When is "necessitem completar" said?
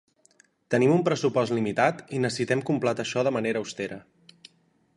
2.23-3.05